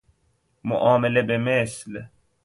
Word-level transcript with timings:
معامله 0.63 1.21
به 1.21 1.37
مثل 1.37 2.03